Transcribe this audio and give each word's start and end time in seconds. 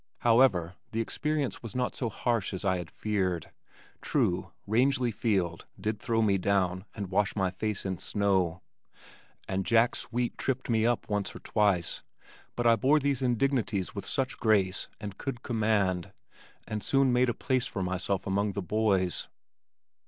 However, 0.21 0.73
the 0.91 0.99
experience 0.99 1.61
was 1.61 1.75
not 1.75 1.93
so 1.93 2.09
harsh 2.09 2.55
as 2.55 2.65
I 2.65 2.77
had 2.79 2.89
feared. 2.89 3.51
True, 4.01 4.51
Rangely 4.65 5.11
Field 5.11 5.67
did 5.79 5.99
throw 5.99 6.23
me 6.23 6.39
down 6.39 6.85
and 6.95 7.11
wash 7.11 7.35
my 7.35 7.51
face 7.51 7.85
in 7.85 7.99
snow, 7.99 8.63
and 9.47 9.63
Jack 9.63 9.95
Sweet 9.95 10.39
tripped 10.39 10.71
me 10.71 10.87
up 10.87 11.07
once 11.07 11.35
or 11.35 11.39
twice, 11.39 12.01
but 12.55 12.65
I 12.65 12.75
bore 12.75 12.99
these 12.99 13.21
indignities 13.21 13.93
with 13.93 14.07
such 14.07 14.39
grace 14.39 14.87
and 14.99 15.19
could 15.19 15.43
command, 15.43 16.11
and 16.67 16.81
soon 16.83 17.13
made 17.13 17.29
a 17.29 17.35
place 17.35 17.67
for 17.67 17.83
myself 17.83 18.25
among 18.25 18.53
the 18.53 18.63
boys. 18.63 19.27